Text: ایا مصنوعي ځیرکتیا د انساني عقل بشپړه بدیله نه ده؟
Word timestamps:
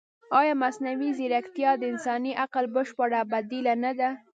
ایا 0.39 0.53
مصنوعي 0.63 1.09
ځیرکتیا 1.17 1.71
د 1.77 1.83
انساني 1.91 2.31
عقل 2.43 2.65
بشپړه 2.75 3.19
بدیله 3.31 3.73
نه 3.83 3.91
ده؟ 3.99 4.09